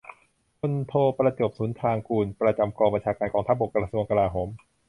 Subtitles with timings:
[0.59, 4.49] พลโท ประจวบ สุนทรางกูร ประจำกองบัญชาการกองทัพบก กระทรวงกลาโหม